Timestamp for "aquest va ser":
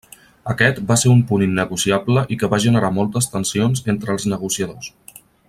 0.51-1.11